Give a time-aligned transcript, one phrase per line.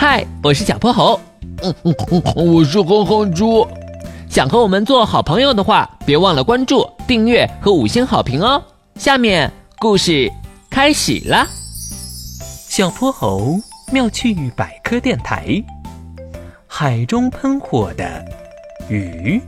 [0.00, 1.20] 嗨，我是小泼猴。
[1.62, 3.68] 嗯嗯嗯，我是哼哼猪。
[4.30, 8.62] 想和我们做好朋友的话，别忘了关注、订阅和五星好评哦。
[8.94, 10.32] 下面故事
[10.70, 11.46] 开始了。
[12.66, 13.60] 小泼猴
[13.92, 15.62] 妙趣百科电台：
[16.66, 18.24] 海中喷火的
[18.88, 19.38] 鱼。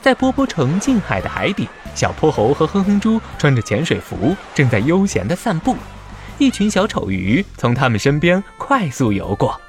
[0.00, 5.76] 在波波城近海的海底，小泼猴和哼哼猪穿着潜水服，正在悠闲的散步。
[6.42, 9.60] 一群小丑鱼从他们身边快速游过，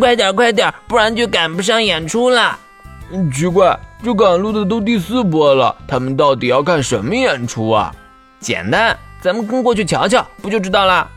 [0.00, 2.58] 快点快点，不然就赶不上演出了。
[3.32, 7.94] 奇怪，这赶路的都第四波了，他们到底要看什么演出啊？
[8.40, 11.08] 简单，咱们跟过去瞧瞧，不就知道了。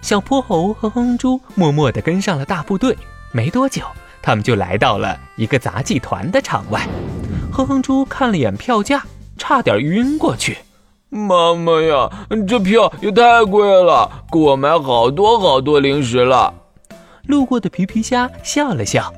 [0.00, 2.98] 小泼猴和哼猪默默地跟上了大部队，
[3.30, 3.82] 没多久，
[4.20, 6.84] 他们就来到了一个杂技团的场外。
[7.52, 9.04] 哼哼猪看了眼票价，
[9.38, 10.58] 差点晕过去。
[11.14, 12.08] 妈妈呀，
[12.48, 16.54] 这票也太贵了，给我买好多好多零食了。
[17.26, 19.12] 路过的皮皮虾笑了笑，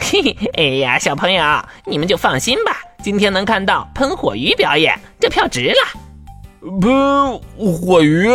[0.00, 1.44] 嘿嘿，哎呀，小朋友，
[1.86, 6.80] 你们就放心吧，今天能看到喷火鱼表演，这票值了。
[6.80, 8.28] 喷火鱼？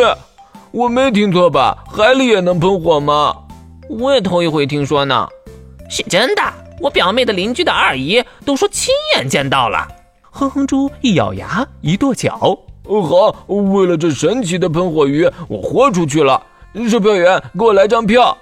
[0.71, 1.77] 我没听错吧？
[1.91, 3.35] 海里也能喷火吗？
[3.89, 5.27] 我也头一回听说呢。
[5.89, 6.41] 是真的，
[6.79, 9.85] 我表妹的邻居的二姨都说亲眼见到了。
[10.31, 12.57] 哼哼猪一咬牙，一跺脚。
[12.85, 16.41] 好，为了这神奇的喷火鱼，我豁出去了。
[16.89, 18.37] 售票员，给我来张票。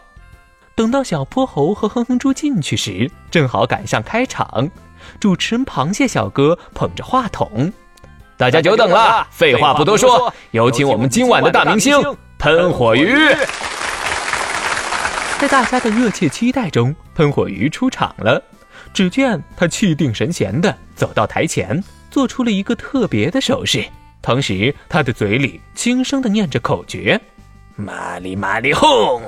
[0.75, 4.69] 等到小泼猴和哼哼猪进去时，正好赶上开场。
[5.19, 7.72] 主持人螃蟹小哥捧着话筒
[8.38, 11.95] ：“大家久等了，废话不多说，有请我们今晚的大明星——
[12.39, 13.16] 喷火鱼。”
[15.38, 18.41] 在大家的热切期待中，喷火鱼出场了。
[18.94, 23.83] 只见他气定神闲地走到台前，做出了一个特别的手势。
[24.23, 27.19] 同时，他的嘴里轻声的念着口诀
[27.75, 29.21] ：“玛丽玛丽轰！”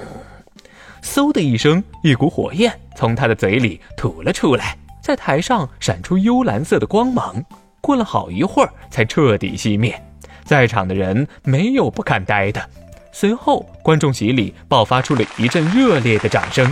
[1.03, 7.35] 嗖的一声，一股火焰从他的嘴里吐了出来，在台上闪出幽蓝色的光芒。
[7.81, 10.01] 过了好一会儿，才彻底熄灭。
[10.45, 12.63] 在场的人没有不看呆的。
[13.11, 16.71] 随后，观众席里爆发出了一阵热烈的掌声。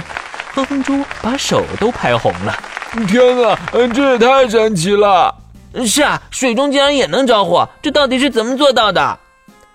[0.53, 2.55] 哼哼猪把手都拍红了。
[3.05, 3.59] 天啊，
[3.93, 5.42] 这也太神奇了！
[5.85, 9.19] 是啊，水中竟然也能着火，这到底是怎么做到的？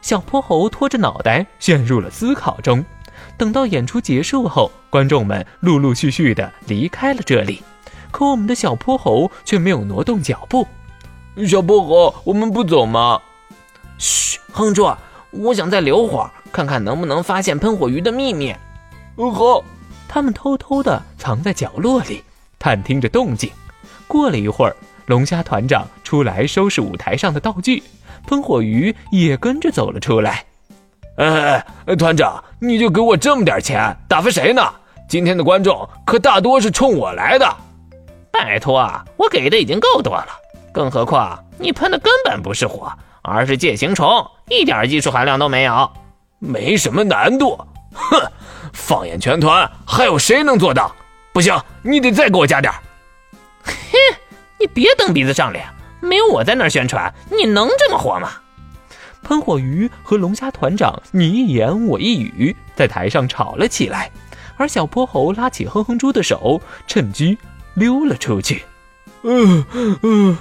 [0.00, 2.84] 小泼猴拖着脑袋陷入了思考中。
[3.36, 7.62] 等到演出结束后，观众们陆陆续续的离开了这里，
[8.12, 10.66] 可我们的小泼猴却没有挪动脚步。
[11.48, 13.20] 小泼猴，我们不走吗？
[13.98, 14.96] 嘘，哼住，
[15.30, 18.54] 我想再留会儿，看看能不能发现喷火鱼的秘密。
[19.16, 19.62] 好，
[20.06, 22.22] 他们偷偷的藏在角落里，
[22.58, 23.50] 探听着动静。
[24.06, 24.76] 过了一会儿。
[25.08, 27.82] 龙虾团长出来收拾舞台上的道具，
[28.26, 30.44] 喷火鱼也跟着走了出来。
[31.16, 31.64] 哎，
[31.98, 34.62] 团长，你就给我这么点钱，打发谁呢？
[35.08, 37.56] 今天的观众可大多是冲我来的。
[38.30, 40.28] 拜托啊，我给的已经够多了，
[40.74, 42.92] 更何况你喷的根本不是火，
[43.22, 44.06] 而是介形虫，
[44.50, 45.90] 一点技术含量都没有，
[46.38, 47.58] 没什么难度。
[47.94, 48.30] 哼，
[48.74, 50.94] 放眼全团，还有谁能做到？
[51.32, 52.70] 不行，你得再给我加点。
[54.58, 55.66] 你别蹬鼻子上脸，
[56.00, 58.30] 没有我在那儿宣传，你能这么火吗？
[59.22, 64.10] 喷火鱼和龙虾团长你一言我一语，在台上吵了起来，
[64.56, 67.36] 而小泼猴拉起哼哼猪的手，趁机
[67.74, 68.62] 溜了出去。
[69.22, 69.64] 嗯
[70.02, 70.36] 嗯，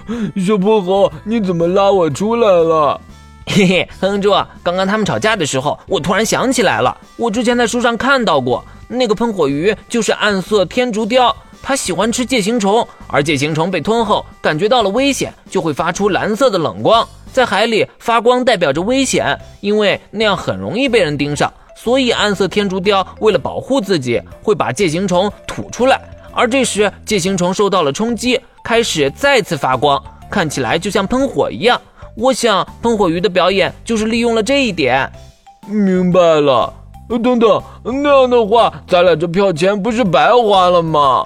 [0.46, 3.02] 小泼猴，你怎么拉我出来了？
[3.50, 4.32] 嘿嘿，哼哼猪，
[4.64, 11.36] 刚刚他们吵架的时候，我突然想起来了，我之前在书上看到过，那个喷火鱼就是暗色天竺鲷。
[11.68, 21.52] 它喜欢吃介形虫，而介形虫被吞后，感觉到了危险，就会发出蓝色的冷光，在海里发光代表着危险，因为那样很容易被人盯上。
[21.76, 26.00] 所以暗色天竺鲷为了保护自己，会把介形虫吐出来，
[26.32, 30.02] 而这时介形虫受到了冲击，开始再次发光，
[30.32, 31.82] 看起来就像喷火一样。
[32.16, 35.12] 我想喷火鱼的表演就是利用了这一点。
[35.68, 36.74] 明白了。
[37.10, 41.26] 等等，那样的话，咱俩这票钱不是白花了吗？